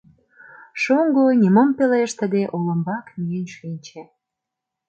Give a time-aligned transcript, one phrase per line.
[0.81, 4.01] Шоҥго, нимом пелештыде, олымбак миен шинче.